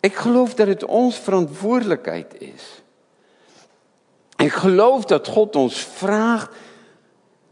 [0.00, 2.82] Ik geloof dat het ons verantwoordelijkheid is.
[4.36, 6.56] Ik geloof dat God ons vraagt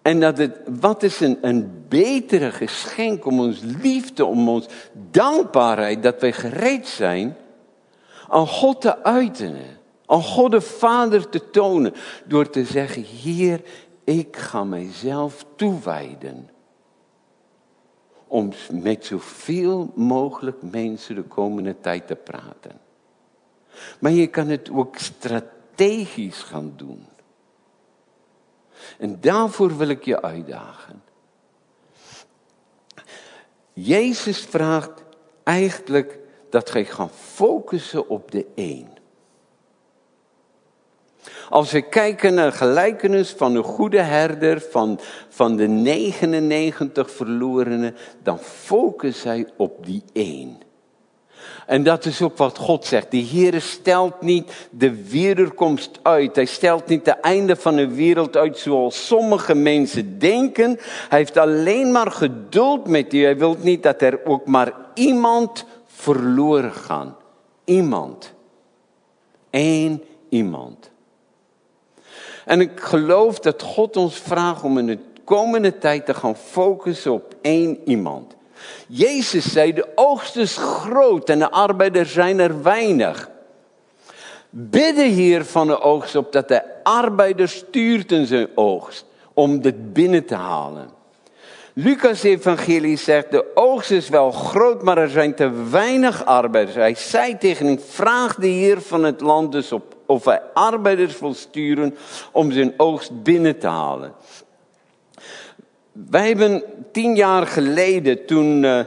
[0.02, 4.66] en dat het, wat is een, een betere geschenk om ons liefde, om ons
[5.10, 7.36] dankbaarheid, dat wij gereed zijn
[8.28, 9.56] aan God te uiten.
[10.06, 11.94] Aan God de Vader te tonen.
[12.24, 13.60] Door te zeggen, Heer,
[14.04, 16.50] ik ga mijzelf toewijden.
[18.32, 22.80] Om met zoveel mogelijk mensen de komende tijd te praten.
[24.00, 27.06] Maar je kan het ook strategisch gaan doen.
[28.98, 31.02] En daarvoor wil ik je uitdagen.
[33.72, 35.04] Jezus vraagt
[35.42, 36.18] eigenlijk
[36.50, 38.91] dat gij gaan focussen op de één.
[41.48, 48.38] Als we kijken naar gelijkenis van de goede herder, van, van de 99 verlorenen, dan
[48.38, 50.60] focussen zij op die één.
[51.66, 53.10] En dat is ook wat God zegt.
[53.10, 56.36] De Heer stelt niet de wederkomst uit.
[56.36, 60.78] Hij stelt niet het einde van de wereld uit zoals sommige mensen denken.
[61.08, 63.22] Hij heeft alleen maar geduld met u.
[63.22, 67.14] Hij wil niet dat er ook maar iemand verloren gaat.
[67.64, 68.32] Iemand.
[69.50, 70.91] Eén iemand.
[72.44, 77.12] En ik geloof dat God ons vraagt om in de komende tijd te gaan focussen
[77.12, 78.34] op één iemand.
[78.86, 83.30] Jezus zei, de oogst is groot en de arbeiders zijn er weinig.
[84.50, 89.92] Bidden hier van de oogst op dat de arbeider stuurt in zijn oogst om dit
[89.92, 90.90] binnen te halen.
[91.74, 96.76] Lucas evangelie zegt, de oogst is wel groot, maar er zijn te weinig arbeiders.
[96.76, 101.18] Hij zei tegen hem, vraag de heer van het land dus op of hij arbeiders
[101.18, 101.96] wil sturen
[102.32, 104.12] om zijn oogst binnen te halen.
[105.92, 106.62] Wij hebben
[106.92, 108.80] tien jaar geleden, toen, uh,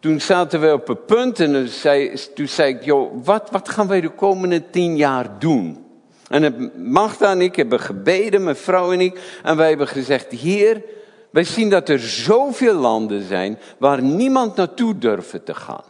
[0.00, 3.68] toen zaten we op een punt en toen zei, toen zei ik, joh, wat, wat
[3.68, 5.84] gaan wij de komende tien jaar doen?
[6.28, 10.82] En Magda en ik hebben gebeden, mijn vrouw en ik, en wij hebben gezegd, Heer,
[11.30, 15.84] wij zien dat er zoveel landen zijn waar niemand naartoe durft te gaan.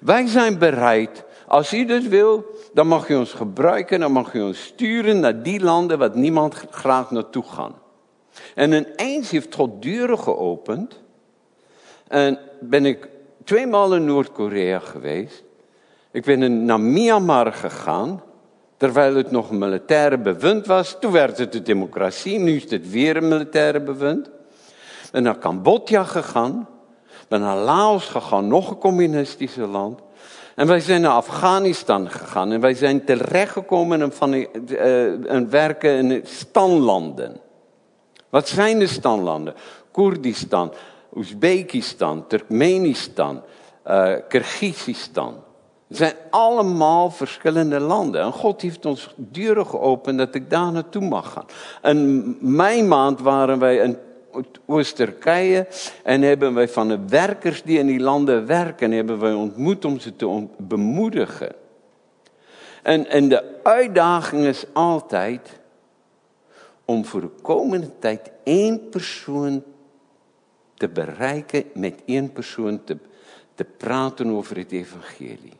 [0.00, 4.40] Wij zijn bereid, als u dat wil, dan mag u ons gebruiken, dan mag u
[4.40, 7.72] ons sturen naar die landen waar niemand graag naartoe gaat.
[8.54, 11.00] En ineens heeft God deuren geopend.
[12.08, 13.08] En ben ik
[13.44, 15.44] tweemaal in Noord-Korea geweest.
[16.10, 18.22] Ik ben naar Myanmar gegaan.
[18.76, 20.96] Terwijl het nog een militaire bewind was.
[21.00, 22.38] Toen werd het de democratie.
[22.38, 24.30] Nu is het weer een militaire bewind.
[25.10, 26.68] Ben naar Cambodja gegaan.
[27.28, 28.48] Ben naar Laos gegaan.
[28.48, 30.00] Nog een communistische land.
[30.58, 32.52] En wij zijn naar Afghanistan gegaan.
[32.52, 34.46] En wij zijn terechtgekomen van uh,
[35.48, 37.40] werken in stanlanden.
[38.28, 39.54] Wat zijn de standlanden?
[39.90, 40.72] Koerdistan,
[41.14, 43.42] Oezbekistan, Turkmenistan,
[43.86, 45.34] uh, Kyrgyzstan.
[45.88, 48.20] Het zijn allemaal verschillende landen.
[48.20, 51.46] En God heeft ons deuren geopend dat ik daar naartoe mag gaan.
[51.82, 53.98] En mijn maand waren wij in
[54.66, 55.66] Oost-Turkije
[56.04, 59.98] en hebben wij van de werkers die in die landen werken, hebben wij ontmoet om
[59.98, 61.54] ze te bemoedigen.
[62.82, 65.60] En, en de uitdaging is altijd
[66.84, 69.62] om voor de komende tijd één persoon
[70.74, 72.96] te bereiken, met één persoon te,
[73.54, 75.56] te praten over het evangelie.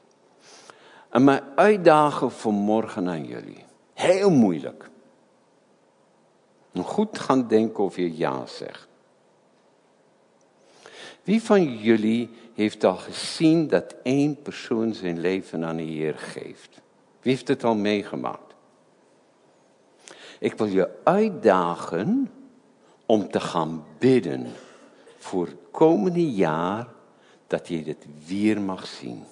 [1.11, 3.65] En mijn uitdaging vanmorgen aan jullie,
[3.95, 4.91] heel moeilijk.
[6.85, 8.89] Goed gaan denken of je ja zegt.
[11.23, 16.81] Wie van jullie heeft al gezien dat één persoon zijn leven aan de Heer geeft?
[17.21, 18.55] Wie heeft het al meegemaakt?
[20.39, 22.31] Ik wil je uitdagen
[23.07, 24.47] om te gaan bidden
[25.19, 26.89] voor het komende jaar
[27.47, 29.25] dat je dit weer mag zien.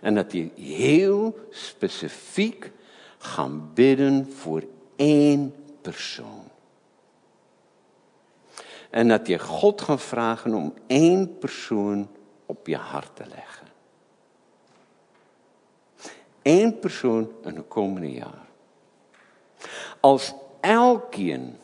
[0.00, 2.72] En dat je heel specifiek
[3.18, 4.62] gaan bidden voor
[5.00, 6.44] één persoon.
[8.90, 12.08] En dat je God gaat vragen om één persoon
[12.46, 13.66] op je hart te leggen.
[16.42, 18.48] Eén persoon in het komende jaar.
[20.00, 21.56] Als elkeen,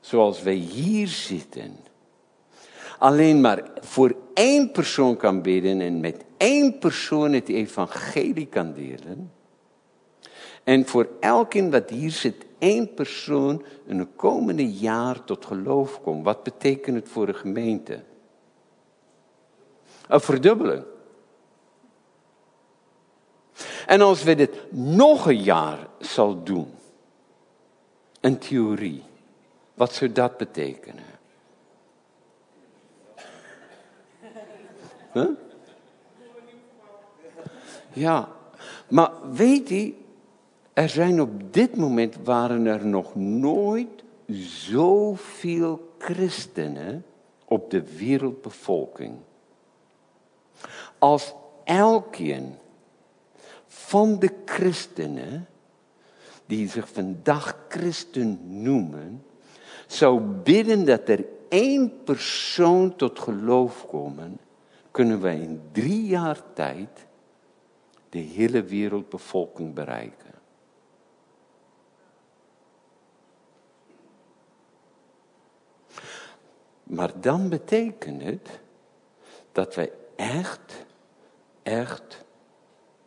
[0.00, 1.76] zoals wij hier zitten,
[2.98, 9.30] alleen maar voor één persoon kan bidden en met één persoon het evangelie kan delen.
[10.66, 16.24] En voor elkeen wat hier zit, één persoon in het komende jaar tot geloof komt.
[16.24, 18.02] Wat betekent het voor de gemeente?
[20.08, 20.84] Een verdubbeling.
[23.86, 26.74] En als we dit nog een jaar zal doen,
[28.20, 29.02] een theorie,
[29.74, 31.04] wat zou dat betekenen?
[37.92, 38.28] Ja,
[38.88, 39.94] maar weet u,
[40.76, 44.04] er zijn op dit moment waren er nog nooit
[44.68, 47.04] zoveel christenen
[47.44, 49.14] op de wereldbevolking.
[50.98, 51.34] Als
[51.64, 52.54] elkeen
[53.66, 55.46] van de christenen,
[56.46, 59.24] die zich vandaag christen noemen,
[59.86, 64.38] zou bidden dat er één persoon tot geloof komen,
[64.90, 67.06] kunnen wij in drie jaar tijd
[68.08, 70.25] de hele wereldbevolking bereiken.
[76.86, 78.60] Maar dan betekent het
[79.52, 80.84] dat wij echt,
[81.62, 82.24] echt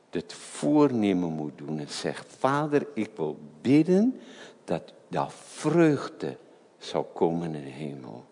[0.09, 4.19] het voornemen moet doen en zegt, Vader, ik wil bidden
[4.63, 6.37] dat daar vreugde
[6.77, 8.25] zal komen in de hemel.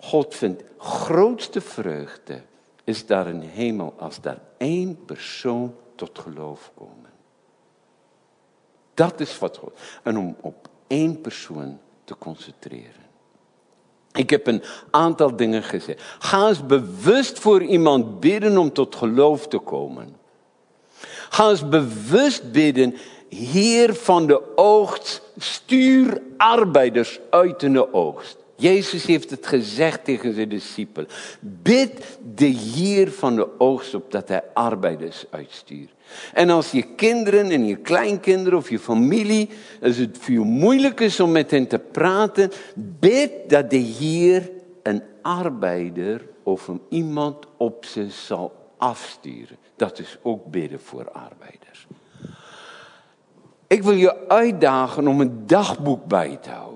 [0.00, 2.42] God vindt grootste vreugde
[2.84, 7.10] is daar in de hemel als daar één persoon tot geloof komen.
[8.94, 9.78] Dat is wat God.
[10.02, 13.03] En om op één persoon te concentreren.
[14.14, 16.02] Ik heb een aantal dingen gezegd.
[16.18, 20.16] Ga eens bewust voor iemand bidden om tot geloof te komen.
[21.28, 22.96] Ga eens bewust bidden,
[23.28, 28.43] Heer van de oogst, stuur arbeiders uit in de oogst.
[28.56, 31.08] Jezus heeft het gezegd tegen zijn discipelen.
[31.40, 35.90] Bid de Heer van de oogst op dat hij arbeiders uitstuurt.
[36.34, 39.48] En als je kinderen en je kleinkinderen of je familie,
[39.82, 44.50] als het veel moeilijk is om met hen te praten, bid dat de Heer
[44.82, 49.56] een arbeider of een iemand op ze zal afsturen.
[49.76, 51.86] Dat is ook bidden voor arbeiders.
[53.66, 56.73] Ik wil je uitdagen om een dagboek bij te houden.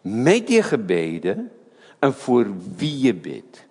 [0.00, 1.50] Met je gebeden
[1.98, 3.68] en voor wie je bidt.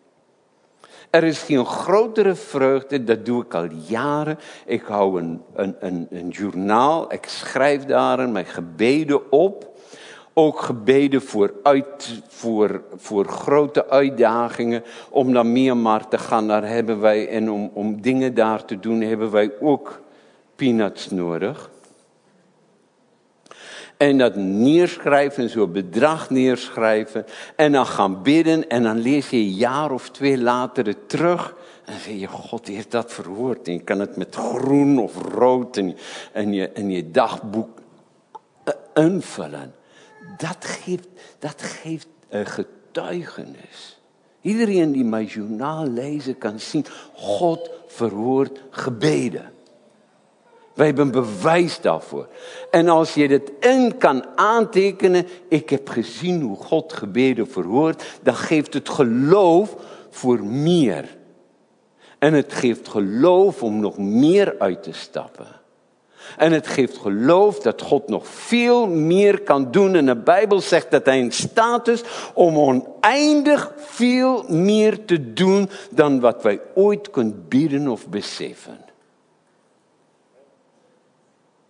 [1.10, 4.40] Er is geen grotere vreugde, dat doe ik al jaren.
[4.66, 9.78] Ik hou een, een, een, een journaal, ik schrijf daarin mijn gebeden op.
[10.34, 14.84] Ook gebeden voor, uit, voor, voor grote uitdagingen.
[15.10, 19.02] Om naar Myanmar te gaan, daar hebben wij, en om, om dingen daar te doen,
[19.02, 20.02] hebben wij ook
[20.56, 21.70] peanuts nodig.
[24.00, 27.26] En dat neerschrijven, zo'n bedrag neerschrijven.
[27.56, 28.70] En dan gaan bidden.
[28.70, 31.56] En dan lees je een jaar of twee later het terug.
[31.86, 33.68] En dan zeg je, God heeft dat verhoord.
[33.68, 37.70] En je kan het met groen of rood en, je, en je dagboek
[38.94, 39.76] invullen.
[40.38, 41.08] Dat geeft,
[41.40, 44.00] dat geeft een getuigenis.
[44.42, 49.52] Iedereen die mijn journaal lezen kan zien, God verhoort gebeden.
[50.80, 52.28] Wij hebben bewijs daarvoor.
[52.72, 58.36] En als je dit in kan aantekenen, ik heb gezien hoe God gebeden verhoort, dan
[58.36, 59.76] geeft het geloof
[60.10, 61.18] voor meer.
[62.20, 65.48] En het geeft geloof om nog meer uit te stappen.
[66.38, 69.96] En het geeft geloof dat God nog veel meer kan doen.
[69.96, 72.04] En de Bijbel zegt dat hij in staat is
[72.34, 78.89] om oneindig veel meer te doen dan wat wij ooit kunnen bieden of beseffen.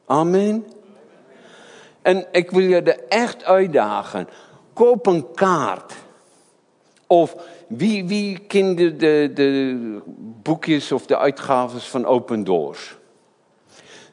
[0.09, 0.65] Amen.
[2.01, 4.27] En ik wil je er echt uitdagen.
[4.73, 5.93] Koop een kaart.
[7.07, 7.35] Of
[7.67, 10.01] wie, wie kende de, de
[10.43, 12.97] boekjes of de uitgaves van Open Doors?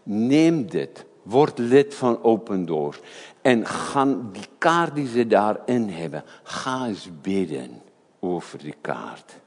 [0.03, 1.05] Neem dit.
[1.23, 3.01] Word lid van Open Doors.
[3.43, 7.83] En gaan die kaart die ze daarin hebben, ga eens bidden
[8.21, 9.39] over die kaart.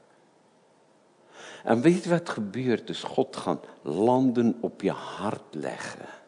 [1.64, 2.86] En weet wat gebeurt?
[2.86, 6.19] Dus God gaat landen op je hart leggen.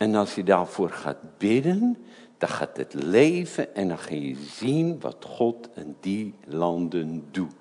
[0.00, 1.98] En als je daarvoor gaat bidden,
[2.38, 7.54] dan gaat het leven en dan ga je zien wat God in die landen doet.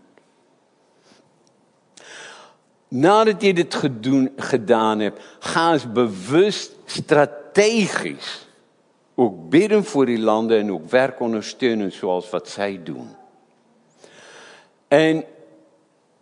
[2.88, 3.82] Nadat je dit
[4.36, 8.48] gedaan hebt, ga eens bewust strategisch
[9.16, 13.08] ook bidden voor die landen en ook werk ondersteunen zoals wat zij doen.
[14.88, 15.24] En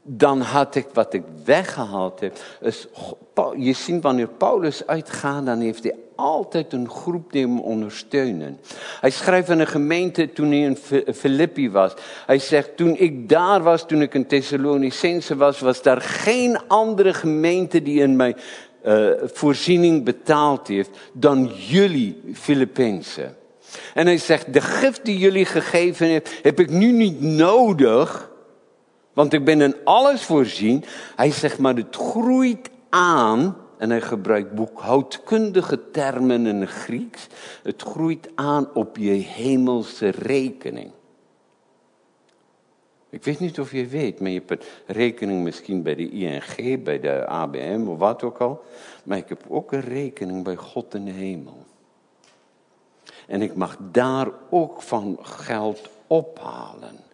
[0.09, 2.37] dan had ik wat ik weggehaald heb.
[3.57, 8.59] Je ziet wanneer Paulus uitgaat, dan heeft hij altijd een groep die hem ondersteunen.
[8.99, 10.77] Hij schrijft aan een gemeente toen hij in
[11.13, 11.93] Filippi was.
[12.25, 17.13] Hij zegt, toen ik daar was, toen ik in Thessalonicense was, was daar geen andere
[17.13, 18.35] gemeente die in mijn
[18.85, 23.35] uh, voorziening betaald heeft dan jullie Filippenzen.
[23.93, 28.29] En hij zegt, de gift die jullie gegeven hebt, heb ik nu niet nodig
[29.17, 30.83] want ik ben in alles voorzien.
[31.15, 33.57] Hij zegt maar het groeit aan.
[33.77, 37.27] En hij gebruikt boekhoudkundige termen in het Grieks.
[37.63, 40.91] Het groeit aan op je hemelse rekening.
[43.09, 46.83] Ik weet niet of je weet, maar je hebt een rekening misschien bij de ING,
[46.83, 48.63] bij de ABM of wat ook al.
[49.03, 51.65] Maar ik heb ook een rekening bij God in de hemel.
[53.27, 57.06] En ik mag daar ook van geld ophalen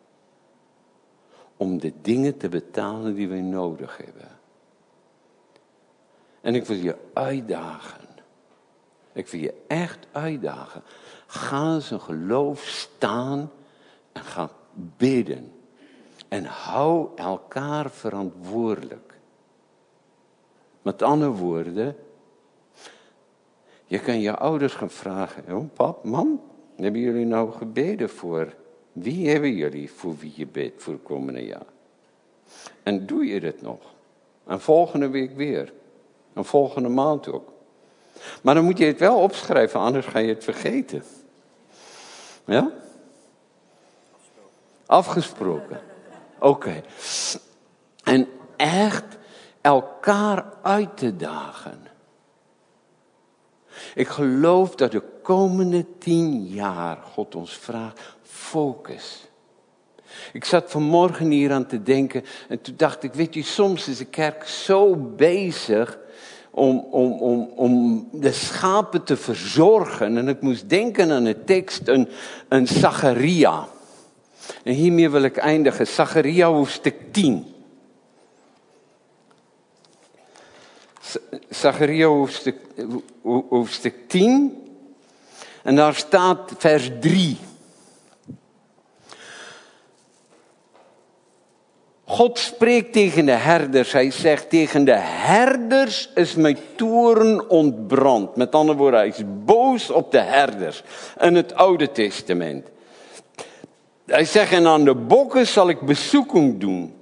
[1.63, 4.29] om de dingen te betalen die wij nodig hebben.
[6.41, 8.07] En ik wil je uitdagen.
[9.13, 10.83] Ik wil je echt uitdagen.
[11.27, 13.51] Ga zijn geloof staan
[14.11, 14.49] en ga
[14.97, 15.51] bidden.
[16.27, 19.19] En hou elkaar verantwoordelijk.
[20.81, 21.95] Met andere woorden,
[23.85, 26.41] je kan je ouders gaan vragen: oh, pap, mam,
[26.75, 28.53] hebben jullie nou gebeden voor
[28.93, 31.65] wie hebben jullie voor wie je bidt voor het komende jaar?
[32.83, 33.79] En doe je dit nog?
[34.45, 35.73] En volgende week weer.
[36.33, 37.51] En volgende maand ook.
[38.41, 41.03] Maar dan moet je het wel opschrijven, anders ga je het vergeten.
[42.45, 42.71] Ja?
[44.85, 45.81] Afgesproken.
[46.39, 46.83] Oké.
[48.03, 49.17] En echt
[49.61, 51.81] elkaar uit te dagen.
[53.95, 59.27] Ik geloof dat de komende tien jaar God ons vraagt focus.
[60.33, 63.97] Ik zat vanmorgen hier aan te denken en toen dacht ik, weet je, soms is
[63.97, 65.99] de kerk zo bezig
[66.51, 70.17] om, om, om, om de schapen te verzorgen.
[70.17, 72.09] En ik moest denken aan de tekst, een,
[72.47, 73.67] een Zacharia.
[74.63, 77.45] En hiermee wil ik eindigen, Zacharia hoofdstuk 10.
[81.49, 82.57] Zacharia hoofdstuk,
[83.49, 84.57] hoofdstuk 10.
[85.63, 87.37] En daar staat vers 3.
[92.13, 93.91] God spreekt tegen de herders.
[93.91, 98.35] Hij zegt tegen de herders is mijn toren ontbrand.
[98.35, 100.83] Met andere woorden, hij is boos op de herders.
[101.19, 102.67] In het Oude Testament.
[104.05, 106.93] Hij zegt, en aan de bokken zal ik bezoeking doen.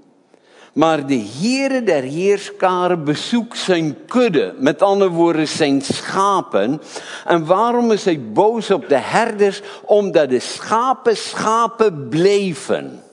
[0.74, 4.54] Maar de Heere der Heerskaren bezoekt zijn kudde.
[4.58, 6.82] Met andere woorden, zijn schapen.
[7.26, 9.62] En waarom is hij boos op de herders?
[9.86, 13.04] Omdat de schapen schapen bleven.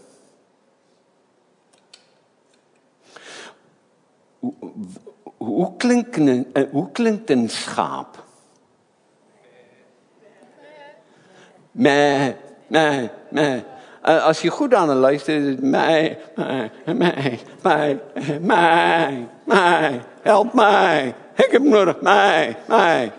[4.38, 4.54] Hoe,
[5.36, 6.88] hoe, klinkt een, eh, hoe
[7.30, 8.26] een schaap?
[11.70, 12.28] Meh,
[12.66, 13.60] meh, meh.
[14.02, 18.00] Als je goed aan het luisteren is mij, mij, mij, mij,
[18.40, 21.14] mij, mij, help mij.
[21.34, 23.12] Ik heb nodig, mij, mij.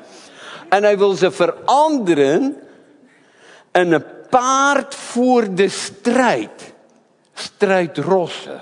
[0.69, 2.57] En hij wil ze veranderen
[3.71, 6.73] en een paard voor de strijd.
[7.33, 8.59] Strijdrossen.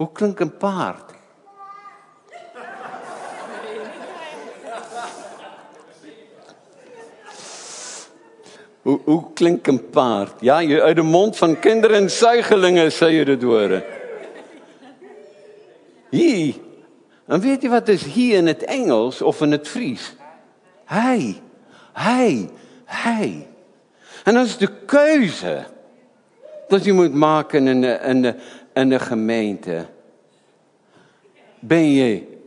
[0.00, 1.12] Hoe klinkt een paard?
[8.82, 10.32] Hoe, klinkt een paard?
[10.40, 13.84] Ja, je, uit de mond van kinderen en zuigelingen zou je het horen.
[16.10, 16.54] Hier.
[17.26, 20.16] En weet je wat is hier in het Engels of in het Fries?
[20.84, 21.40] Hij,
[21.92, 22.50] hij,
[22.84, 23.48] hij.
[24.24, 25.64] En dat is de keuze
[26.68, 28.36] dat je moet maken in in
[28.72, 29.86] de, in de gemeente.
[31.58, 32.38] Ben je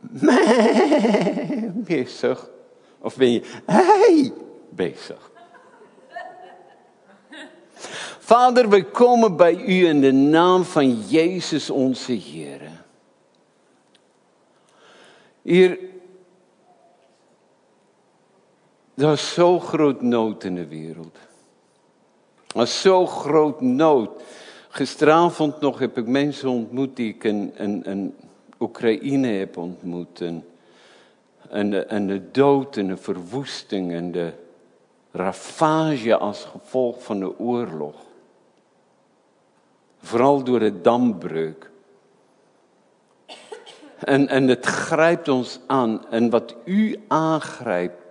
[1.94, 2.50] bezig?
[2.98, 4.32] Of ben je hij
[4.68, 5.30] bezig?
[8.18, 12.60] Vader, we komen bij u in de naam van Jezus onze Heer.
[15.42, 15.78] Hier,
[18.94, 21.16] er is zo groot nood in de wereld.
[22.54, 24.22] Er is zo groot nood.
[24.78, 28.14] Gisteravond nog heb ik mensen ontmoet die ik in,
[28.60, 30.20] Oekraïne heb ontmoet.
[30.20, 34.32] En, en de dood en de verwoesting en de
[35.10, 37.94] ravage als gevolg van de oorlog.
[40.00, 41.70] Vooral door de dambreuk.
[43.98, 46.10] En, en het grijpt ons aan.
[46.10, 48.02] En wat u aangrijpt,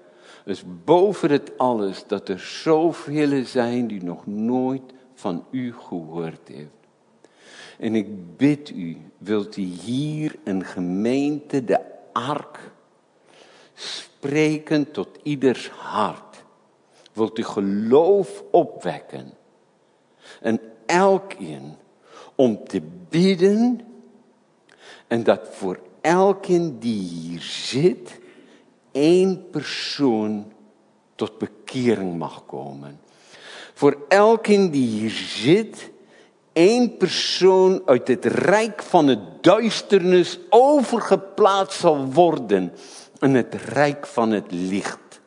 [0.45, 6.69] is boven het alles dat er zoveel zijn die nog nooit van u gehoord heeft.
[7.79, 11.79] En ik bid u, wilt u hier een gemeente, de
[12.13, 12.71] ark,
[13.73, 16.43] spreken tot ieders hart.
[17.13, 19.33] Wilt u geloof opwekken.
[20.41, 21.75] En elkeen
[22.35, 23.81] om te bidden.
[25.07, 28.19] En dat voor elkeen die hier zit,
[28.91, 30.51] één persoon
[31.15, 32.99] tot bekering mag komen.
[33.77, 35.91] Voor elkeen die hier zit,
[36.53, 42.73] één persoon uit het rijk van het duisternis overgeplaatst zal worden
[43.19, 45.21] in het rijk van het licht.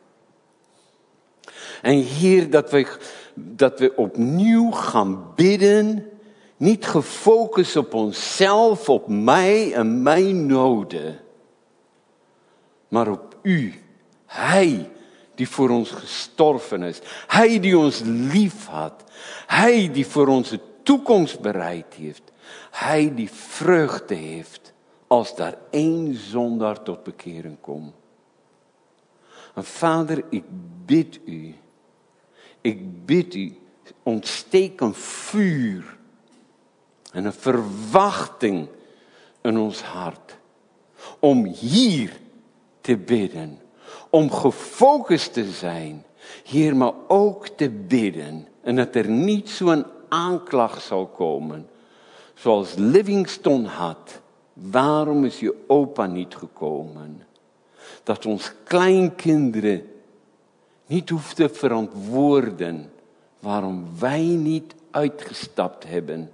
[1.81, 2.87] En hier dat we,
[3.35, 6.09] dat we opnieuw gaan bidden,
[6.57, 11.19] niet gefocust op onszelf, op mij en mijn noden,
[12.87, 13.81] maar op u.
[14.25, 14.90] Hij
[15.41, 16.99] die voor ons gestorven is.
[17.27, 19.03] Hij die ons lief had.
[19.47, 22.21] Hij die voor onze toekomst bereid heeft.
[22.71, 24.73] Hij die vreugde heeft
[25.07, 27.93] als daar één zondaar tot bekering komt.
[29.55, 30.43] En vader, ik
[30.85, 31.55] bid u,
[32.61, 33.57] ik bid u,
[34.03, 35.97] ontsteek een vuur
[37.11, 38.67] en een verwachting
[39.41, 40.37] in ons hart
[41.19, 42.19] om hier
[42.81, 43.59] te bidden,
[44.11, 46.03] om gefocust te zijn,
[46.43, 51.67] hier maar ook te bidden en dat er niet zo'n aanklacht zal komen,
[52.33, 54.21] zoals Livingston had.
[54.53, 57.23] Waarom is je opa niet gekomen?
[58.03, 59.87] Dat ons kleinkinderen
[60.85, 62.91] niet hoeft te verantwoorden
[63.39, 66.31] waarom wij niet uitgestapt hebben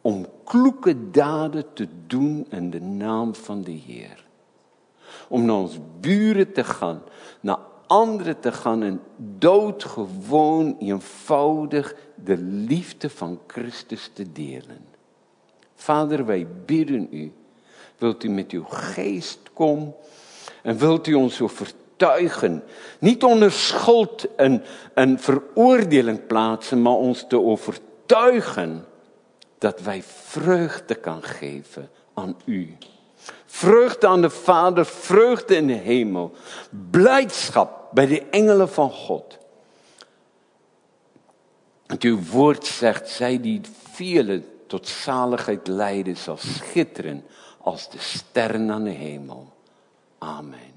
[0.00, 4.25] om kloeke daden te doen in de naam van de Heer.
[5.28, 7.02] Om naar ons buren te gaan,
[7.40, 14.86] naar anderen te gaan en doodgewoon, eenvoudig de liefde van Christus te delen.
[15.74, 17.32] Vader, wij bidden u,
[17.98, 19.94] wilt u met uw geest komen
[20.62, 22.62] en wilt u ons overtuigen,
[22.98, 24.62] niet onder schuld en,
[24.94, 28.84] en veroordeling plaatsen, maar ons te overtuigen
[29.58, 32.76] dat wij vreugde kan geven aan u.
[33.56, 36.32] Vreugde aan de Vader, vreugde in de hemel,
[36.90, 39.38] blijdschap bij de engelen van God.
[41.98, 43.60] Uw woord zegt, zij die
[43.92, 47.24] vele tot zaligheid leiden, zal schitteren
[47.58, 49.52] als de sterren aan de hemel.
[50.18, 50.75] Amen.